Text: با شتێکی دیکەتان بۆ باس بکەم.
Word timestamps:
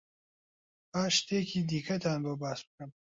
با 0.93 1.03
شتێکی 1.15 1.59
دیکەتان 1.69 2.19
بۆ 2.25 2.33
باس 2.41 2.59
بکەم. 2.67 2.89